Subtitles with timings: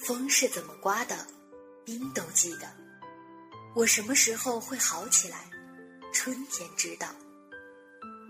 [0.00, 1.26] 风是怎么刮的，
[1.84, 2.68] 冰都记得。
[3.74, 5.50] 我什么时候会好起来？
[6.12, 7.08] 春天知道。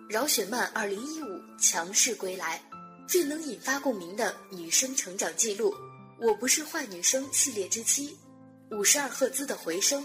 [0.08, 2.60] 饶雪漫二零一五强势归来，
[3.06, 5.74] 最能引发共鸣的女生成长记录。
[6.20, 8.18] 我不是坏女生系列之七，
[8.70, 10.04] 五十二赫兹的回声。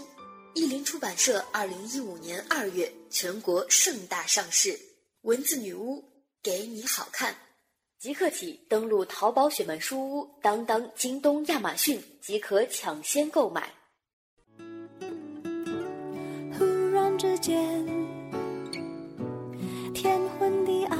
[0.54, 4.78] 译林出版社二零一五年二月全国盛大上市。
[5.22, 6.04] 文字女巫
[6.42, 7.34] 给你好看，
[7.98, 13.70] 即刻起登录淘宝雪漫书屋、当当、京东、亚马逊即可抢先购买。
[16.58, 17.86] 忽然之间，
[19.94, 20.98] 天昏地暗，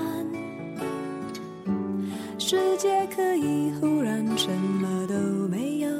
[2.38, 5.14] 世界可以忽然什么都
[5.48, 5.90] 没有。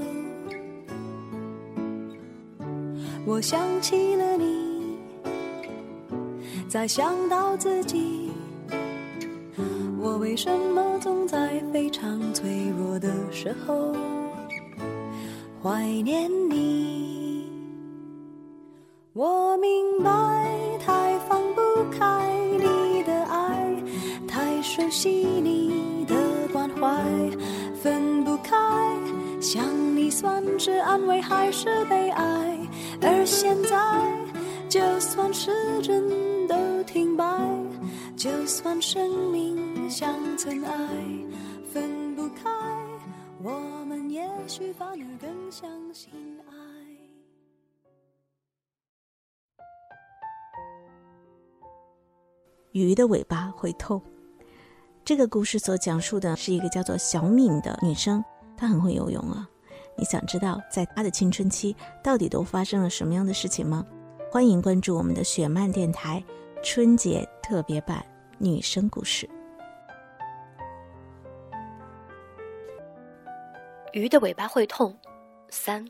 [3.27, 4.97] 我想起了你，
[6.69, 8.31] 再想到自己，
[10.24, 13.92] 为什么总在非常脆弱的时候
[15.62, 17.44] 怀念你？
[19.12, 20.11] 我明白，
[20.83, 23.77] 太放不开你的爱，
[24.27, 26.14] 太熟悉你的
[26.50, 27.05] 关怀，
[27.83, 28.56] 分不开。
[29.42, 29.62] 想
[29.94, 32.59] 你算是安慰还是悲哀？
[33.03, 33.77] 而现在，
[34.70, 36.03] 就算时针
[36.48, 37.25] 都停摆，
[38.16, 39.44] 就算生命
[40.45, 40.77] 尘埃，
[41.73, 42.50] 分不开，
[43.42, 43.50] 我
[43.87, 46.11] 们也许反而更相信
[46.47, 46.53] 爱。
[52.72, 54.03] 鱼的尾巴会痛。
[55.03, 58.22] 这个故事所讲述的是一个叫做小敏的女生，
[58.55, 59.48] 她很会游泳啊。
[59.97, 63.83] 你想知道在她的青春期到底都发生了什么样的事情吗？
[64.31, 66.22] 欢迎关注我们的雪漫电台
[66.62, 68.05] 春节特别版
[68.37, 69.27] 女生故事。
[73.95, 74.98] 鱼的尾巴会痛，
[75.50, 75.87] 三。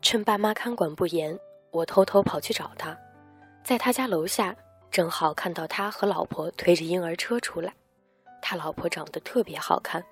[0.00, 1.38] 趁爸妈看管不严，
[1.70, 2.98] 我偷偷跑去找他，
[3.62, 4.56] 在他家楼下，
[4.90, 7.70] 正好看到他和老婆推着婴儿车出来。
[8.40, 10.02] 他老婆长得特别好看，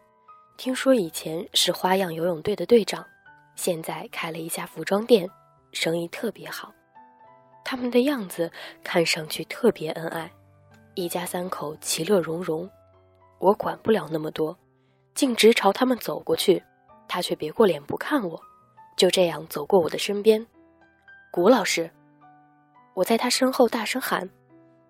[0.59, 3.03] 听说以前是花样游泳队的队长，
[3.55, 5.29] 现在开了一家服装店，
[5.73, 6.73] 生意特别好。
[7.65, 8.51] 他们的样子
[8.83, 10.31] 看上去特别恩爱，
[10.95, 12.69] 一家三口其乐融融。
[13.39, 14.59] 我管不了那么多，
[15.15, 16.63] 径直朝他们走过去，
[17.07, 18.41] 他却别过脸不看我。
[18.97, 20.47] 就这样走过我的身边，
[21.31, 21.91] 古老师，
[22.95, 24.29] 我在他身后大声喊，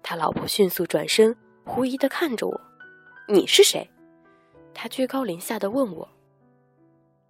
[0.03, 2.61] 他老婆迅速转身，狐疑的看着我
[3.29, 3.89] ：“你是谁？”
[4.75, 6.09] 他居高临下的问我：“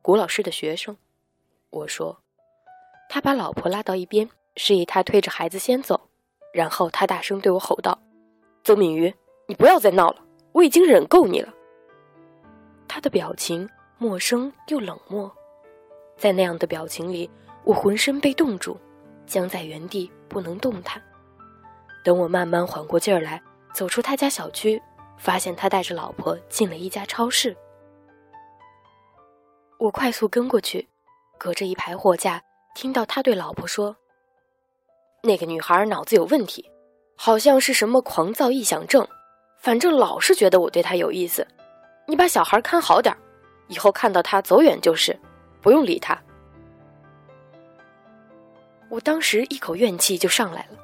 [0.00, 0.96] 古老师的学生。”
[1.72, 2.22] 我说
[3.08, 6.08] ：“他把老婆拉到一边，示意他推着孩子先走，
[6.52, 7.98] 然后他大声对我吼道
[8.62, 9.12] ：‘邹敏瑜，
[9.46, 10.16] 你不要再闹了，
[10.52, 11.52] 我已经忍够你了。’”
[12.86, 13.66] 他的表情
[13.96, 15.34] 陌生又冷漠。
[16.18, 17.28] 在那样的表情里，
[17.64, 18.76] 我浑身被冻住，
[19.26, 21.02] 僵在原地不能动弹。
[22.04, 24.80] 等我慢慢缓过劲儿来，走出他家小区，
[25.16, 27.56] 发现他带着老婆进了一家超市。
[29.78, 30.86] 我快速跟过去，
[31.42, 32.40] 隔着一排货架，
[32.72, 33.96] 听到他对老婆说
[35.24, 36.70] ：“那个女孩脑子有问题，
[37.16, 39.04] 好像是什么狂躁臆想症，
[39.58, 41.44] 反正老是觉得我对她有意思。
[42.06, 43.12] 你把小孩看好点
[43.66, 45.18] 以后看到她走远就是。”
[45.60, 46.16] 不用理他。
[48.88, 50.78] 我当时一口怨气就上来了，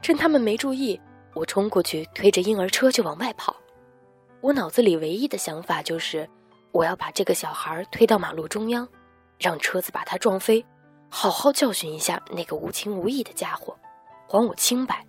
[0.00, 0.98] 趁他们没注意，
[1.34, 3.54] 我冲过去推着婴儿车就往外跑。
[4.40, 6.26] 我脑子里唯一的想法就是，
[6.72, 8.88] 我要把这个小孩推到马路中央，
[9.38, 10.64] 让车子把他撞飞，
[11.08, 13.76] 好好教训一下那个无情无义的家伙，
[14.26, 15.04] 还我清白。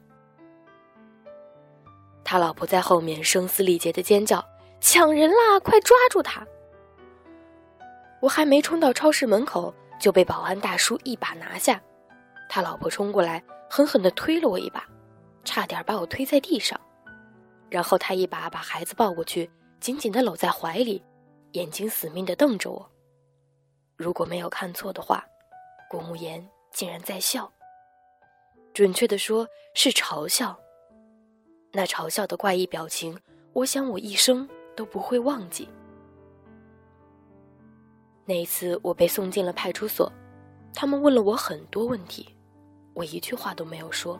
[2.24, 4.44] 他老婆在后面声嘶力竭的尖叫
[4.80, 5.60] ：“抢人啦！
[5.64, 6.46] 快抓住他！”
[8.22, 11.82] 我还没冲到超市门口，就被保安大叔一把拿下。
[12.48, 14.86] 他老婆冲过来，狠狠的推了我一把，
[15.44, 16.80] 差点把我推在地上。
[17.70, 19.50] 然后他一把把孩子抱过去，
[19.80, 21.04] 紧紧的搂在怀里，
[21.54, 22.92] 眼睛死命的瞪着我。
[24.00, 25.22] 如果没有看错的话，
[25.90, 27.52] 顾慕言竟然在笑。
[28.74, 30.58] 准确的说是嘲笑。
[31.74, 33.20] 那嘲笑的怪异表情，
[33.52, 35.68] 我想我一生都不会忘记。
[38.24, 40.10] 那一次，我被送进了派出所，
[40.74, 42.34] 他们问了我很多问题，
[42.94, 44.18] 我一句话都没有说。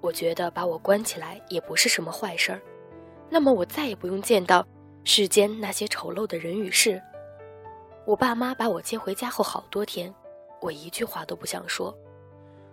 [0.00, 2.60] 我觉得把我关起来也不是什么坏事儿，
[3.30, 4.66] 那么我再也不用见到
[5.04, 7.00] 世间那些丑陋的人与事。
[8.04, 10.12] 我爸妈把我接回家后好多天，
[10.60, 11.96] 我一句话都不想说，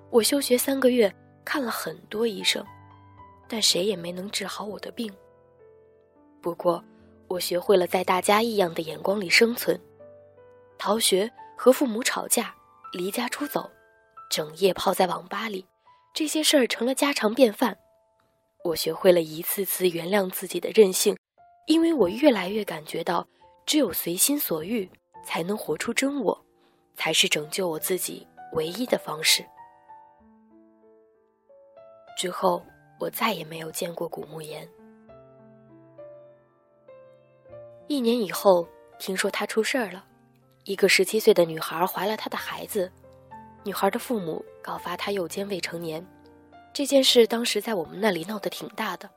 [0.09, 1.13] 我休学三个月，
[1.45, 2.65] 看了很多医生，
[3.47, 5.13] 但谁也没能治好我的病。
[6.41, 6.83] 不过，
[7.27, 9.79] 我学会了在大家异样的眼光里生存，
[10.79, 12.55] 逃学、和父母吵架、
[12.91, 13.69] 离家出走、
[14.31, 15.67] 整夜泡在网吧里，
[16.11, 17.77] 这些事儿成了家常便饭。
[18.63, 21.15] 我学会了一次次原谅自己的任性，
[21.67, 23.27] 因为我越来越感觉到，
[23.65, 24.89] 只有随心所欲，
[25.23, 26.45] 才能活出真我，
[26.95, 29.45] 才是拯救我自己唯一的方式。
[32.17, 32.63] 之后，
[32.99, 34.67] 我再也没有见过古木岩。
[37.87, 38.67] 一年以后，
[38.97, 40.05] 听说他出事儿了，
[40.65, 42.91] 一个十七岁的女孩怀了他的孩子，
[43.63, 46.05] 女孩的父母告发他诱奸未成年。
[46.73, 49.09] 这件事当时在我们那里闹得挺大的，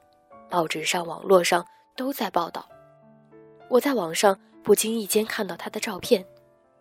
[0.49, 1.67] 报纸上、网络上
[1.97, 2.67] 都在报道。
[3.69, 6.25] 我在网上不经意间看到他的照片，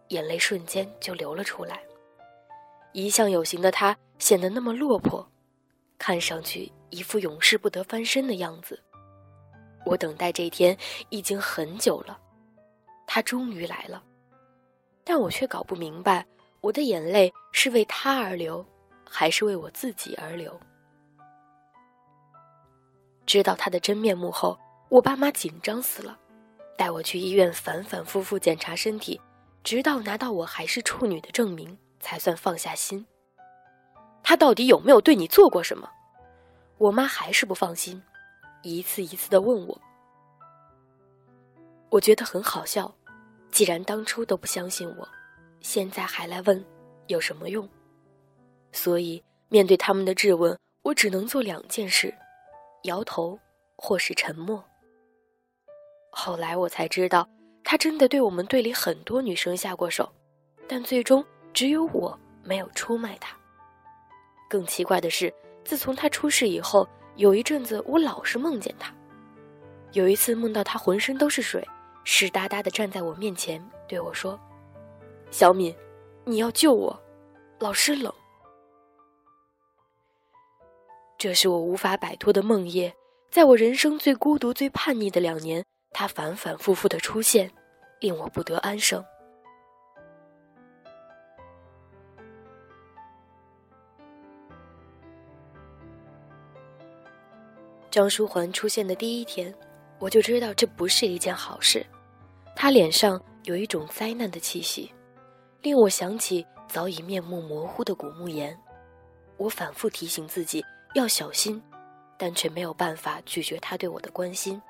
[0.10, 1.82] 眼泪瞬间就流了出来。
[2.94, 5.28] 一向有型的他显得那么落魄。
[5.98, 8.82] 看上去一副永世不得翻身的样子。
[9.86, 10.76] 我等待这一天
[11.10, 12.20] 已经很久了，
[13.06, 14.04] 他终于来了，
[15.04, 16.26] 但我却搞不明白，
[16.60, 18.66] 我的眼泪是为他而流，
[19.08, 20.60] 还是为我自己而流。
[23.28, 24.58] 知道他的真面目后，
[24.90, 26.18] 我爸妈紧张死了，
[26.78, 29.20] 带我去医院反反复复检查身体，
[29.64, 33.06] 直到拿到我还是处女的证明，才算放下心。
[34.24, 35.90] 他到底有没有对你做过什么？
[36.78, 38.02] 我妈还是不放心，
[38.64, 39.82] 一次一次的问我。
[41.90, 42.94] 我觉得很好笑，
[43.52, 45.08] 既然当初都不相信我，
[45.60, 46.66] 现在还来问，
[47.08, 47.68] 有什么用？
[48.72, 52.16] 所以面对他们的质问，我只能做两件事：
[52.84, 53.38] 摇头，
[53.76, 54.64] 或是沉默。
[56.12, 57.28] 后来我才知道，
[57.64, 60.12] 他真的对我们队里很多女生下过手，
[60.68, 63.36] 但最终只有我没有出卖他。
[64.50, 68.94] 更奇怪的是，自从他出事以后，有一阵子我老是梦见他。
[69.94, 71.66] 有一次梦到他浑身都是水，
[72.04, 74.40] 湿哒哒的站在我面前，对我说
[75.32, 75.74] ：“小敏，
[76.26, 77.02] 你要救我，
[77.60, 78.14] 老师冷。”
[81.18, 82.92] 这是我无法摆脱的梦魇，
[83.30, 87.52] 在我人生最孤独、最叛逆的两年，他反反复复的出现，
[88.00, 89.04] 令我不得安生。
[97.92, 99.54] 张书桓出现的第一天，
[100.00, 101.86] 我就知道这不是一件好事。
[102.56, 104.94] 他脸上有一种灾难的气息，
[105.62, 108.58] 令我想起早已面目模糊的古木岩。
[109.36, 111.62] 我反复提醒自己要小心，
[112.18, 114.62] 但却没有办法拒绝他对我的关心。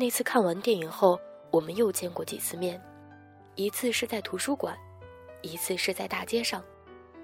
[0.00, 1.20] 那次看完电影后，
[1.50, 2.82] 我们又见过几次面，
[3.54, 4.74] 一次是在图书馆，
[5.42, 6.64] 一次是在大街上，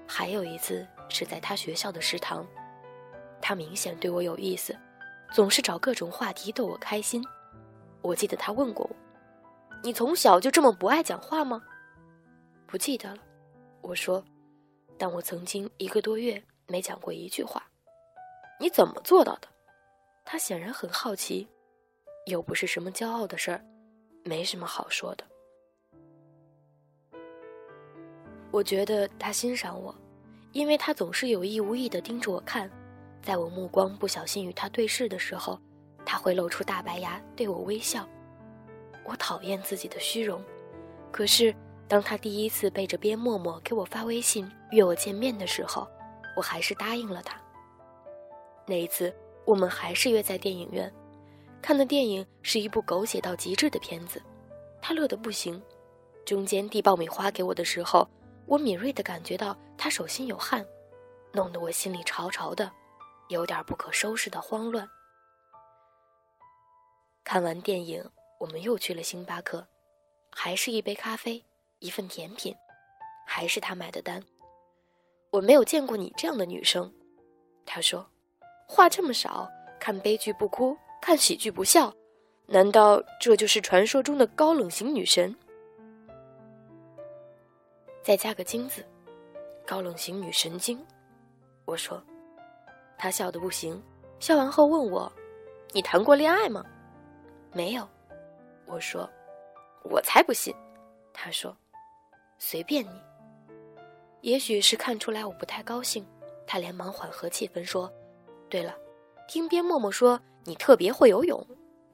[0.06, 2.46] 还有一次是在他学校的食堂。
[3.40, 4.78] 他明显对我有意思，
[5.32, 7.24] 总是找各种话题逗我开心。
[8.02, 8.96] 我记得他问过我
[9.82, 11.62] ：“你从小就这么不爱讲话吗？”
[12.68, 13.22] 不记得了，
[13.80, 14.22] 我说。
[14.98, 17.66] 但我曾经一个多月没讲过一句话。
[18.60, 19.48] 你怎么做到的？
[20.26, 21.48] 他显然很好奇，
[22.26, 23.64] 又不是什么骄傲的事儿，
[24.24, 25.24] 没什么好说的。
[28.50, 29.94] 我觉得他欣赏我，
[30.52, 32.70] 因为他总是有意无意地盯着我看。
[33.22, 35.60] 在我目光不小心与他对视的时候，
[36.04, 38.08] 他会露出大白牙对我微笑。
[39.04, 40.42] 我讨厌自己的虚荣，
[41.12, 41.54] 可是
[41.86, 45.86] 当他第一次背着边默默给我发微信约我见面的时候，
[46.36, 47.40] 我还是答应了他。
[48.66, 49.14] 那一次，
[49.44, 50.92] 我们还是约在电影院，
[51.62, 54.22] 看的电影是一部狗血到极致的片子，
[54.80, 55.60] 他乐得不行。
[56.24, 58.08] 中间递爆米花给我的时候，
[58.46, 60.64] 我敏锐地感觉到他手心有汗，
[61.32, 62.70] 弄得我心里潮潮的。
[63.28, 64.88] 有点不可收拾的慌乱。
[67.24, 68.08] 看完电影，
[68.38, 69.66] 我们又去了星巴克，
[70.30, 71.44] 还是一杯咖啡，
[71.80, 72.54] 一份甜品，
[73.26, 74.22] 还是他买的单。
[75.32, 76.94] 我没有见过你这样的女生，
[77.64, 78.08] 他说，
[78.68, 81.94] 话这么少，看悲剧不哭，看喜剧不笑，
[82.46, 85.32] 难道这就是传说中的高冷型女神？
[88.02, 88.84] 再加个金字，
[89.64, 90.84] 高冷型女神经。
[91.64, 92.02] 我说。
[92.98, 93.80] 他笑得不行，
[94.18, 95.12] 笑完后问我
[95.70, 96.66] ：“你谈过恋爱吗
[97.54, 97.88] ？”“没有。”
[98.66, 99.08] 我说。
[99.88, 100.52] “我才不信。”
[101.14, 101.56] 他说。
[102.36, 103.00] “随便你。”
[104.22, 106.04] 也许是看出来我不太高兴，
[106.48, 107.88] 他连忙缓和气氛说
[108.50, 108.76] ：“对了，
[109.28, 111.46] 听边默默说你特别会游泳，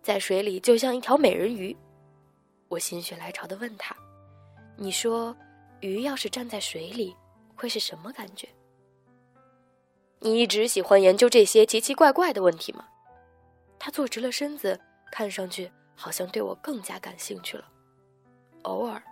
[0.02, 1.76] 在水里就像一条美人鱼。”
[2.68, 3.94] 我心血来潮地问他
[4.76, 5.36] ：“你说，
[5.80, 7.14] 鱼要是站在水里，
[7.54, 8.48] 会是什么感觉？”
[10.20, 12.86] 你一直喜欢研究这些奇奇怪怪的问题吗？
[13.78, 14.78] 他坐直了身子，
[15.10, 17.64] 看上去好像对我更加感兴趣了。
[18.62, 19.02] 偶尔，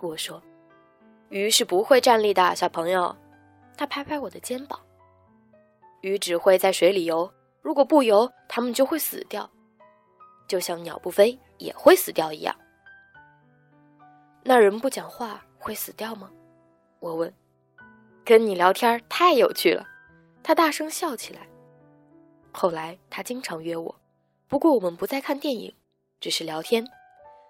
[0.00, 0.40] 我说
[1.28, 3.14] ：“鱼是不会站立的，小朋友。”
[3.76, 4.80] 他拍拍我的肩膀。
[6.00, 9.50] 鱼只会在水里游，如果不游，它们就会死掉，
[10.48, 12.54] 就像鸟不飞也会死掉一样。
[14.42, 16.30] 那人不讲话会死掉吗？
[16.98, 17.32] 我问。
[18.24, 19.84] 跟你聊天太有趣了，
[20.42, 21.48] 他大声笑起来。
[22.52, 24.00] 后来他经常约我，
[24.46, 25.74] 不过我们不再看电影，
[26.20, 26.86] 只是聊天。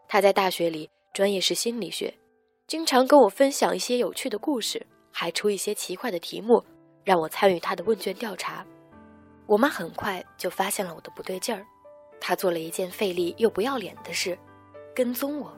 [0.09, 2.15] 他在大学里专业是心理学，
[2.67, 6.65] 经常跟我分享一些有趣的故事，还出一些奇怪的题目，
[7.05, 8.65] 让我参与他的问卷调查。
[9.47, 11.67] 我妈很快就发现了我的不对劲儿，
[12.21, 14.39] 她做了一件费力又不要脸的事，
[14.95, 15.53] 跟踪我。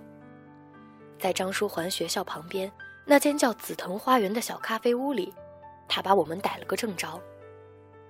[1.19, 2.73] 在张书桓学校旁边。
[3.05, 5.35] 那间叫紫藤花园的小咖啡屋里，
[5.89, 7.21] 他把我们逮了个正着。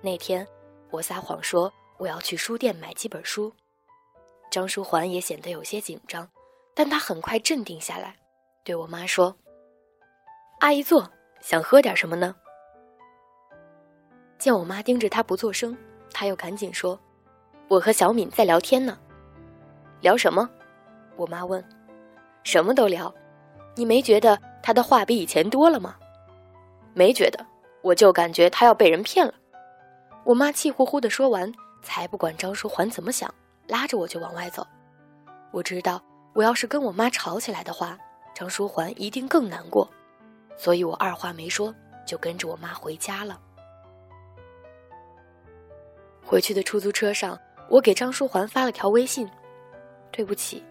[0.01, 0.47] 那天，
[0.91, 3.51] 我撒谎说我要去书店买几本书。
[4.51, 6.29] 张书桓也显得有些紧张，
[6.75, 8.17] 但他很快镇定下来，
[8.63, 9.35] 对我妈说
[10.61, 11.11] ：“阿姨坐，
[11.41, 12.35] 想喝点什么呢？”
[14.43, 15.73] 见我妈盯着他不作声，
[16.11, 16.99] 他又赶紧说
[17.69, 18.99] ：“我和小敏在聊天呢。”
[20.03, 20.49] 聊什么？
[21.15, 21.63] 我妈问。
[22.43, 23.15] “什么都聊。”
[23.77, 25.95] 你没觉得他的话比以前多了吗？
[26.93, 27.39] 没觉得，
[27.81, 29.33] 我就感觉他要被人骗了。
[30.25, 31.49] 我妈气呼呼地说完，
[31.81, 33.33] 才不管张书桓怎么想，
[33.69, 34.67] 拉着我就往外走。
[35.51, 37.97] 我知道，我要是跟我妈吵起来的话，
[38.35, 39.89] 张书桓一定更难过，
[40.57, 41.73] 所以我二话没说
[42.05, 43.39] 就跟着我妈回家了。
[46.23, 47.39] 回去的出租车上，
[47.69, 49.29] 我给张书桓发了条微信
[50.11, 50.63] ：“对不起。”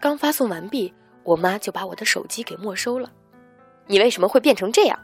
[0.00, 0.92] 刚发送完毕。
[1.24, 3.12] 我妈就把我的手机给没收了，
[3.86, 4.98] 你为什么会变成这样？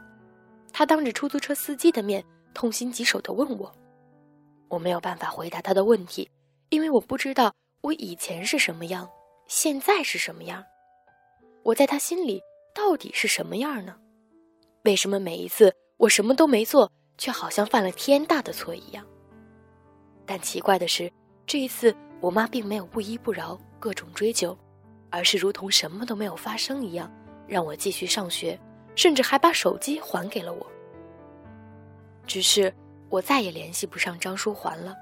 [0.72, 2.24] 她当着出租车司机的面
[2.54, 3.70] 痛心疾首地问我。
[4.68, 6.30] 我没有办法回答她的问题，
[6.70, 9.06] 因为我不知道我以前是什么样，
[9.48, 10.64] 现在是什么样。
[11.62, 12.40] 我在他心里
[12.74, 13.94] 到底是什么样呢？
[14.84, 19.04] 为什么每一次我什么都没做，却好像犯了天大的错一样？
[20.26, 21.10] 但奇怪的是，
[21.46, 24.56] 这一次我妈并没有不依不饶，各种追究。
[25.10, 27.08] 而是如同什么都没有发生一样，
[27.46, 28.58] 让我继续上学，
[28.96, 30.66] 甚至还把手机还给了我。
[32.26, 32.74] 只是
[33.08, 34.92] 我再也联系不上张书桓了。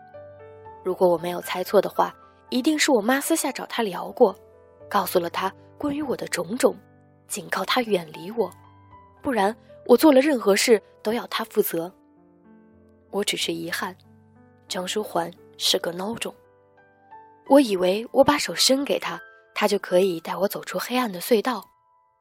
[0.85, 2.15] 如果我没有猜错的话，
[2.51, 4.39] 一定是我妈私下找他聊过，
[4.87, 6.77] 告诉了他关于我的种种，
[7.27, 8.53] 警告他远离我，
[9.23, 11.91] 不然我做了任何事都要他负责。
[13.11, 13.97] 我只是遗憾，
[14.73, 16.35] 张书桓是个孬种。
[17.49, 19.21] 我以为我把手伸给他。
[19.55, 21.63] 他就可以带我走出黑暗的隧道，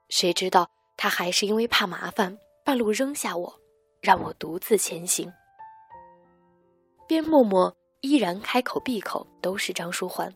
[0.10, 3.60] 谁知道他还是因为怕麻烦，半路扔下我，
[4.02, 5.32] 让我独自前行。
[7.08, 10.32] 边默默依然开口闭口都是张书桓，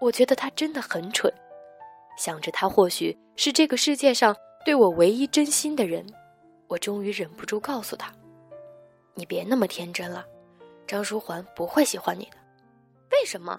[0.00, 1.32] 我觉得他真的很蠢。
[2.18, 6.04] 想着他或许是这个世界上对我唯一真心的人，
[6.66, 8.12] 我终于忍不住告诉他
[9.14, 10.26] ：“你别那么天真了，
[10.86, 12.36] 张书桓不会喜欢你的。”
[13.12, 13.58] 为什么？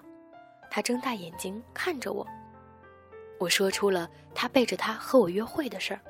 [0.70, 2.26] 他睁大眼睛看着我。
[3.38, 6.00] 我说出了他背着他和我约会的事儿，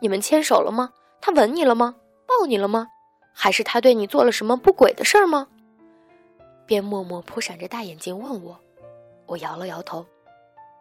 [0.00, 0.92] 你们牵手了吗？
[1.20, 1.96] 他吻你了吗？
[2.26, 2.88] 抱你了吗？
[3.32, 5.48] 还是他对你做了什么不轨的事儿吗？
[6.66, 8.60] 边默默扑闪着大眼睛问我，
[9.26, 10.06] 我摇了摇头，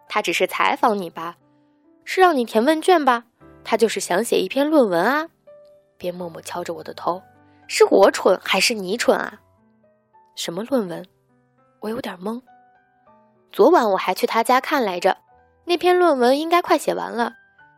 [0.07, 1.37] 他只是采访你吧，
[2.03, 3.25] 是让你填问卷吧？
[3.63, 5.29] 他就是想写一篇论文啊。
[5.97, 7.21] 边默默敲着我的头，
[7.67, 9.41] 是我蠢还是你蠢啊？
[10.43, 11.05] 什么论文？
[11.81, 12.41] 我有点懵。
[13.51, 15.15] 昨晚我还去他家看来着。
[15.65, 17.33] 那篇论文应该快写完了，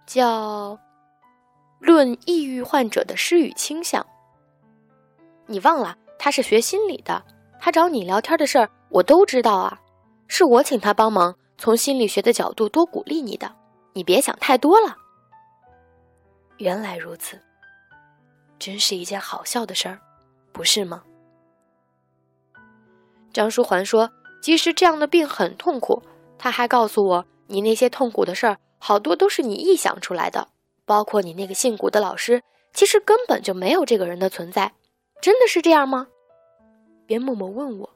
[0.05, 0.75] 叫
[1.81, 4.01] 《论抑郁患者的失语倾向》。
[5.45, 7.25] 你忘了他是学心理的，
[7.59, 9.81] 他找你聊天的事儿我都知道啊，
[10.29, 13.53] 是我请他帮忙，从心理学的角度多鼓励你的。
[13.91, 14.95] 你别想太多了。
[16.59, 17.37] 原来如此，
[18.57, 19.99] 真是一件好笑的事儿，
[20.53, 21.03] 不是吗？
[23.33, 24.09] 张书桓说
[24.41, 26.01] ：“即使这样的病很痛苦，
[26.37, 30.47] 他还告诉我。”你那些痛苦的事儿，好多都是你臆想出来的，
[30.85, 32.41] 包括你那个姓谷的老师，
[32.73, 34.73] 其实根本就没有这个人的存在，
[35.21, 36.07] 真的是这样吗？
[37.05, 37.89] 边默默问我，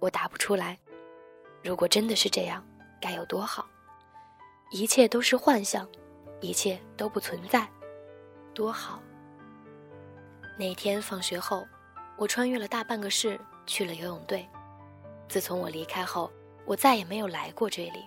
[0.00, 0.78] 我答不出来。
[1.62, 2.64] 如果真的是这样，
[3.00, 3.66] 该有多好！
[4.72, 5.86] 一切都是幻象，
[6.40, 7.68] 一切都不存在，
[8.54, 9.00] 多好！
[10.58, 11.64] 那天放学后，
[12.16, 14.48] 我穿越了大半个市去了游泳队。
[15.28, 16.30] 自从我离开后，
[16.66, 18.04] 我再也没有来过这里。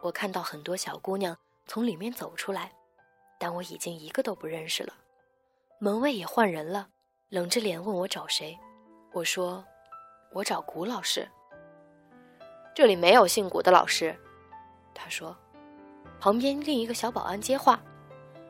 [0.00, 2.72] 我看到很多小姑娘从里面走出来，
[3.38, 4.94] 但我已经一个都不认识了。
[5.78, 6.88] 门卫也换人了，
[7.28, 8.58] 冷着脸问我找谁，
[9.12, 9.64] 我说
[10.32, 11.28] 我找古老师。
[12.74, 14.18] 这里没有姓古的老师，
[14.94, 15.36] 他说。
[16.18, 17.82] 旁边另一个小保安接话：“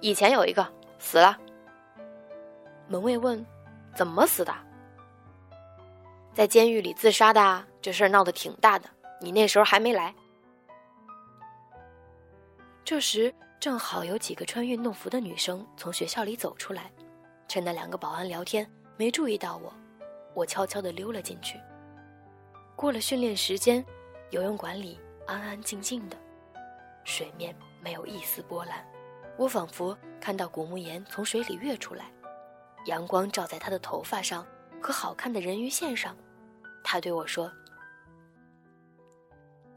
[0.03, 0.67] 以前有一个
[0.99, 1.39] 死了。”
[2.89, 3.47] 门卫问
[3.95, 4.53] ：“怎么死的？”
[6.33, 8.89] 在监狱里自杀的，这事儿闹得挺大的。
[9.21, 10.15] 你那时候还没来。
[12.85, 16.91] 这时正好有几个穿运动服的女生从学校里走出来，
[17.47, 19.73] 趁那两个保安聊天，没注意到我，
[20.35, 21.61] 我悄悄地溜了进去。
[22.75, 23.85] 过了训练时间，
[24.31, 26.17] 游泳馆里安安静静的。
[27.05, 28.85] 水面没有一丝波澜，
[29.37, 32.11] 我仿佛看到古木岩从水里跃出来，
[32.87, 34.47] 阳光照在他的头发上
[34.81, 36.17] 和好看的人鱼线上。
[36.83, 37.53] 他对我说：“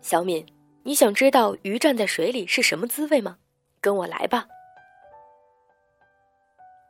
[0.01, 0.45] 小敏，
[0.83, 3.37] 你想知道鱼站在水里是什么滋味吗？
[3.81, 4.47] 跟我来吧。”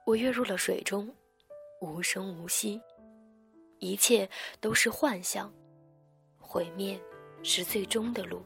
[0.05, 1.13] 我跃入了水中，
[1.81, 2.79] 无声无息，
[3.79, 4.29] 一切
[4.59, 5.51] 都是幻象，
[6.37, 6.99] 毁灭
[7.41, 8.43] 是最终的路。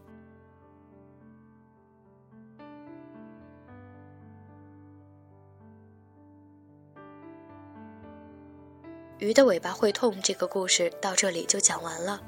[9.20, 12.22] 鱼的尾巴会痛这个故事到这里就讲完了。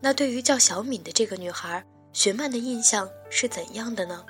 [0.00, 4.24] 那对于叫小敏的这个女孩，雪曼的印象是怎样的呢？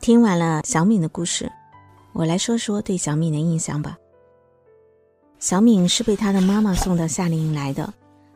[0.00, 1.50] 听完了小敏的故事，
[2.14, 3.96] 我来说说对小敏的印象吧。
[5.38, 7.92] 小敏是被她的妈妈送到夏令营来的，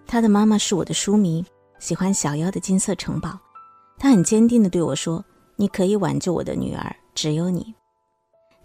[0.07, 1.45] 她的妈妈是我的书迷，
[1.79, 3.39] 喜欢小妖的金色城堡。
[3.97, 5.25] 她很坚定地对我说
[5.57, 7.75] ：“你可以挽救我的女儿，只有你。”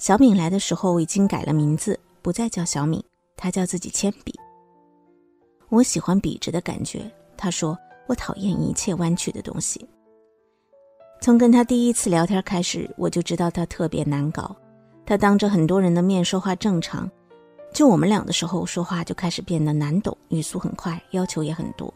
[0.01, 2.99] 小敏来的时候已经改了名字，不再叫小敏，
[3.37, 4.33] 她叫自己铅笔。
[5.69, 7.03] 我喜欢笔直的感觉，
[7.37, 7.77] 她说
[8.07, 9.87] 我讨厌一切弯曲的东西。
[11.21, 14.55] 从跟她第一次聊天开始，我就知道她特别难搞。
[15.05, 17.07] 她当着很多人的面说话正常，
[17.71, 21.93] 就我们俩的时候说话就开始变得难懂，语速很快，要求也很多。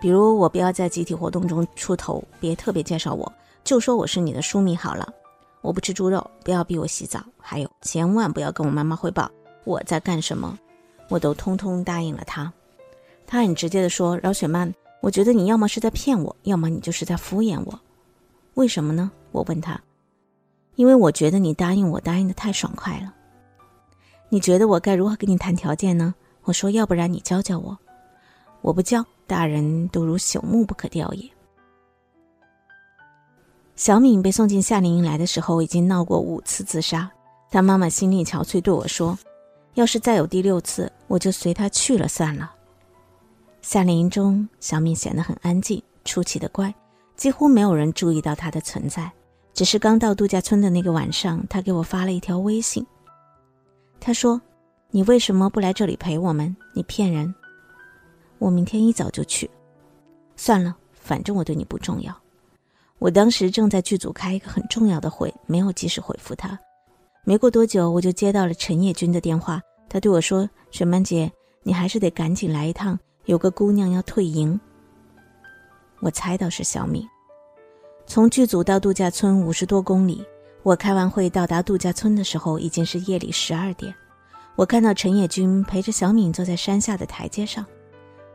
[0.00, 5.08] 比如我不要在集体活动中出头，别特别介绍我，就说我是你的书迷好了。
[5.60, 9.30] 我不吃猪肉，不要逼我洗澡，还有千万不要跟我妈妈汇报
[9.64, 10.58] 我在干什么，
[11.08, 12.52] 我都通通答应了他。
[13.26, 17.80] 他很直接的说：“饶雪曼，我觉得你要么是在骗我，要么你就是在敷衍我。
[18.54, 19.80] 为什么呢？”我问他。
[20.76, 23.12] 因为我觉得你答应我答应的太爽快了。
[24.28, 26.14] 你觉得我该如何跟你谈条件呢？
[26.42, 27.76] 我说：“要不然你教教我。”
[28.62, 31.28] 我不教，大人都如朽木不可雕也。
[33.76, 37.10] 小敏被送进夏令营来的时候，已经闹过五次自杀。
[37.50, 39.16] 她妈妈心力憔悴，对我说
[39.74, 42.50] ：“要是再有第六次，我就随她去了算了。”
[43.60, 46.74] 夏令营中，小敏显得很安静，出奇的乖，
[47.16, 49.12] 几乎没有人注意到她的存在。
[49.52, 52.84] 只是刚到度假村的那个晚上，她给我发了一条微信。
[54.00, 54.40] 她说
[54.90, 56.56] ：“你为什么不来这里陪我们？
[56.74, 57.34] 你骗人！
[58.38, 59.50] 我明天一早就去。
[60.34, 62.14] 算了，反正我对你不重要。”
[62.98, 66.58] 我当时正在剧组开一个很重要的会，没有及时回复他。
[67.24, 71.30] 没过多久，我就接到了陈叶军的电话，他对我说：“雪曼姐，
[71.62, 74.58] 你还是得赶紧来一趟，有个姑娘要退营。”
[76.00, 77.06] 我猜到是小敏。
[78.06, 80.24] 从剧组到度假村五十多公里，
[80.62, 83.92] 我开完会到达度假村的时候已经是夜里十二点。
[84.54, 87.66] 我看到陈野军陪着小敏坐在山下的台阶上，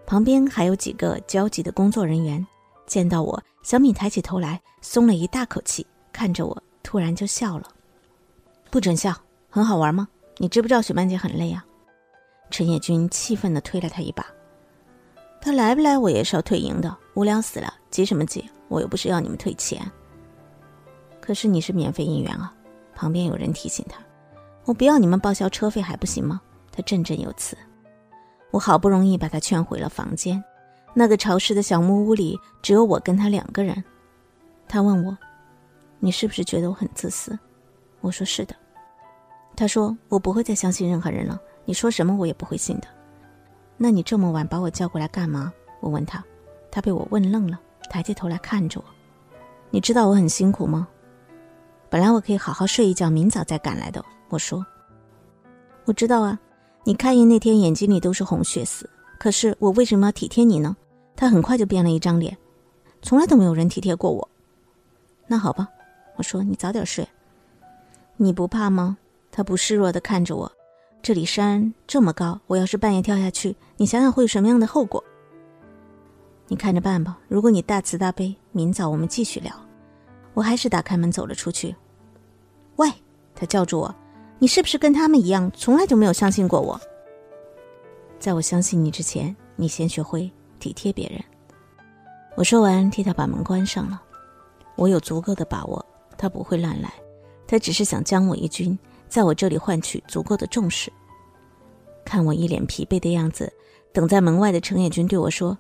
[0.06, 2.46] 旁边还有几个焦急的工作人员。
[2.92, 7.66] 见到我，小敏抬起头来，松了一大口气，看着我，突然就笑了。
[8.70, 9.16] 不准笑，
[9.50, 10.06] 很好玩吗？
[10.40, 11.66] 你知不知道雪曼姐很累啊？
[12.50, 14.26] 陈野军气愤地推了他一把。
[15.40, 16.94] 他来不来，我也是要退营的。
[17.14, 18.44] 无聊死了，急什么急？
[18.68, 19.90] 我又不是要你们退钱。
[21.22, 22.54] 可是你是免费应援啊。
[22.94, 24.02] 旁边有人提醒他
[24.68, 26.42] ：“我不要你们报销车费还不行吗？”
[26.76, 27.58] 他振振有词。
[28.52, 30.44] 我好不容易把他劝回了房间。
[30.94, 33.84] 那个潮湿的小木屋里，只有我跟他两个人。
[34.68, 35.18] 他问我
[36.00, 37.38] ：“你是不是觉得我很自私？”
[38.02, 38.56] 我说：“是的。”
[39.56, 42.88] 他说：“我不会再相信任何人了，你说什么我也不会信的。”
[43.78, 45.52] 那你这么晚把我叫过来干嘛？
[45.80, 46.24] 我问他。
[46.70, 48.86] 他被我问愣了，抬起头来看着我
[49.72, 50.88] ：“你知道我很辛苦吗？
[51.90, 54.66] 本来我可以好好睡一觉，明早再赶来的。”我说
[55.84, 56.40] ：“我知道啊，
[56.84, 60.76] 你开业那天眼睛里都是红血丝。”可是我为什么要体贴你呢？
[61.22, 62.36] 他很快就变了一张脸，
[63.04, 64.28] 从来都没有人体贴过我。
[65.28, 65.70] 那好吧，
[66.16, 67.08] 我说你早点睡。
[68.18, 68.98] 你不怕吗？
[69.32, 70.52] 他不示弱的看着我。
[71.04, 75.04] 这里山这么高，我要是半夜跳下去，你想想会有什么样的后果？
[76.48, 77.20] 你看着办吧。
[77.28, 79.54] 如果你大慈大悲，明早我们继续聊。
[80.34, 81.76] 我还是打开门走了出去。
[82.78, 82.92] 喂，
[83.36, 83.94] 他叫住我
[84.40, 86.82] ：“你是不是跟他们一样，从来就没有相信过我？
[88.18, 90.32] 在我相信你之前，你先学会
[90.62, 91.22] 体贴别人。”
[92.38, 94.02] 我说完，替他把门关上了。
[94.78, 95.86] 我有足够的把握，
[96.18, 96.94] 他不会乱来。
[97.46, 100.90] 他只是想将我一军，在我这里换取足够的重视。
[102.06, 103.52] 看我一脸疲惫的样子，
[103.92, 105.58] 等在门外的程野君对我说：“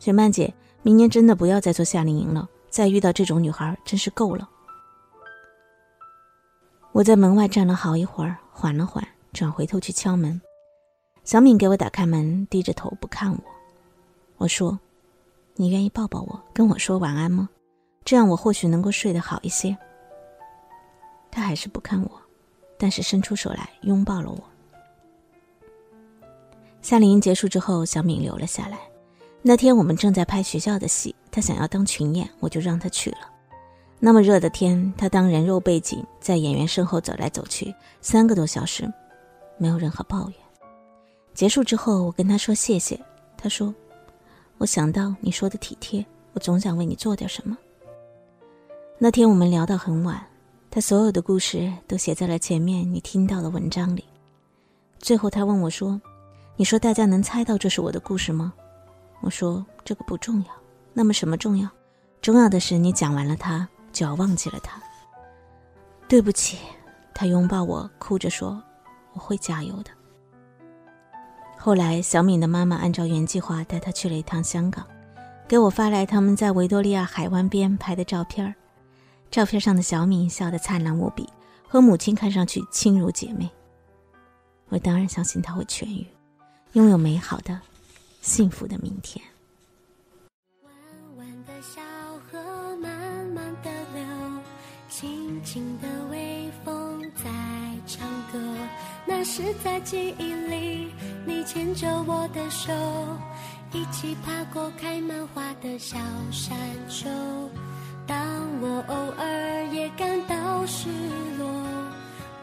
[0.00, 2.48] 雪曼姐，明年真的不要再做夏令营了。
[2.70, 4.48] 再遇到这种女孩，真是够了。”
[6.92, 10.40] 我在门外站了好一会儿，缓了缓，转回头去敲门。
[11.24, 13.38] 小敏给我打开门，低着头不看我。
[14.36, 14.78] 我说。
[15.56, 17.48] 你愿意抱抱我，跟我说晚安吗？
[18.04, 19.76] 这样我或许能够睡得好一些。
[21.30, 22.10] 他还是不看我，
[22.76, 24.42] 但是伸出手来拥抱了我。
[26.82, 28.80] 夏令营结束之后，小敏留了下来。
[29.42, 33.18] 那天我们正在拍学校的戏，他想要当群演，我就让他去了。
[34.00, 38.92] 那么热的天，他当人肉背景，在演员身后走来走去，三个多小时，
[39.56, 40.38] 没有任何抱怨。
[41.32, 43.00] 结束之后，我跟他说谢谢，
[43.36, 43.72] 他说。
[44.64, 47.54] 我想到你说的体贴，我总想为你做点什么。
[48.96, 50.26] 那天我们聊到很晚，
[50.70, 54.02] 他所有的故事都写在了前面你听到的文章里。
[54.98, 56.00] 最后他问我说
[56.56, 58.54] ：“你说大家能猜到这是我的故事吗？”
[59.20, 60.46] 我说：“这个不重要。
[60.94, 61.68] 那么什么重要？
[62.22, 64.82] 重要的是你讲完了，他就要忘记了他。”
[66.08, 66.56] 对不起，
[67.12, 68.62] 他拥抱我，哭着说
[69.12, 69.90] ：“我会加油的。”
[71.64, 74.86] 后来，小敏的妈妈按照原计划带她去了一趟香港，
[75.48, 78.54] 给我发来他们在维多利亚海湾边拍的照片
[79.30, 81.26] 照片上的小敏笑得灿烂无比，
[81.66, 83.50] 和母亲看上去亲如姐妹。
[84.68, 86.06] 我当然相信她会痊愈，
[86.72, 87.58] 拥有美好的、
[88.20, 89.24] 幸福的明天。
[90.64, 90.74] 弯
[91.16, 91.80] 弯的小
[99.24, 100.92] 是在记忆里。
[101.24, 102.72] 你牵着我的手，
[103.72, 105.96] 一起爬过开满花的小
[106.30, 106.56] 山
[106.88, 107.08] 丘。
[108.06, 108.16] 当
[108.60, 110.90] 我偶尔也感到失
[111.38, 111.46] 落，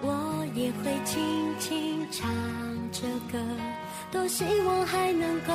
[0.01, 1.21] 我也会轻
[1.59, 2.27] 轻唱
[2.91, 3.37] 着歌。
[4.11, 5.53] 多希望还能够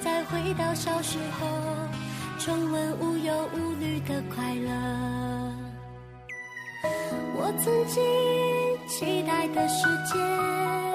[0.00, 1.46] 再回到小时候，
[2.38, 5.51] 重温无忧无虑的快乐。
[7.34, 8.02] 我曾经
[8.86, 10.91] 期待的世界。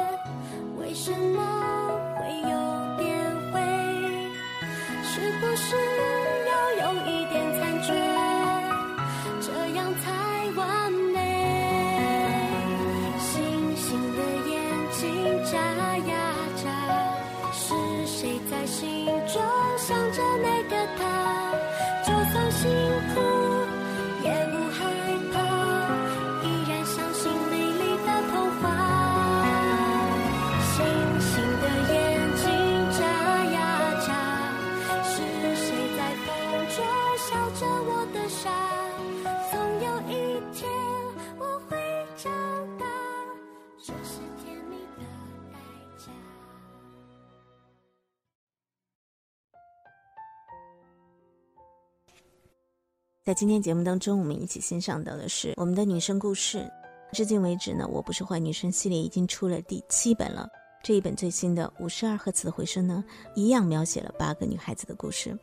[53.27, 56.65] 在今天节目当中，我们一起欣赏到的是我们的女生故事。
[57.11, 60.47] 至今为止呢，我不是坏女生系列已经出了第七本了。
[60.81, 63.03] 这一本最新的五十二赫兹的回声呢，
[63.35, 65.37] 一样描写了八个女孩子的故事。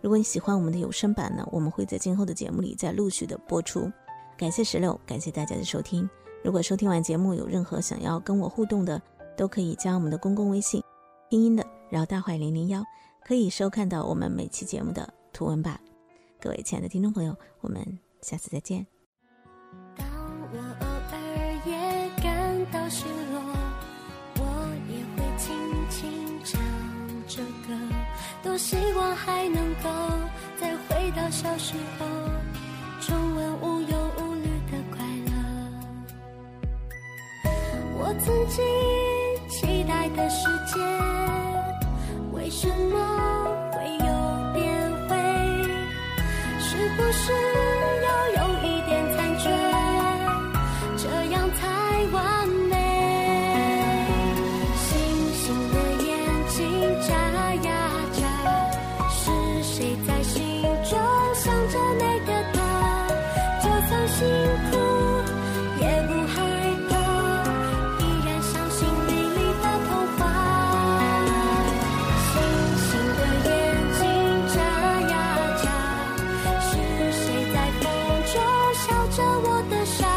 [0.00, 3.92] 如果你喜欢我们的有声版呢，我们会在今后的节目里再陆续的播出。
[4.38, 6.08] 感谢石榴，感谢大家的收听。
[6.42, 8.98] 如果收听完节目有任何想要跟我互动的，
[9.36, 10.82] 都可以加我们的公共微信，
[11.28, 12.82] 拼音的饶大坏零零幺，
[13.22, 15.78] 可以收看到我们每期节目的图文版。
[16.40, 17.84] 各位亲爱的听众朋友，我们
[18.22, 18.86] 下次再见。
[19.94, 20.06] 当
[20.52, 21.18] 我偶尔
[21.66, 23.42] 也感到失落，
[24.36, 24.42] 我
[24.88, 25.52] 也会轻
[25.90, 26.00] 轻
[26.42, 26.58] 唱
[27.28, 27.76] 着歌，
[28.42, 29.90] 多希望还能够
[30.58, 32.06] 再回到小时候，
[33.02, 35.32] 重温无忧无虑的快乐。
[37.98, 38.64] 我曾经
[39.50, 40.80] 期待的世界，
[42.32, 43.29] 为什么？
[47.12, 47.49] 是
[79.42, 80.09] 我的伤，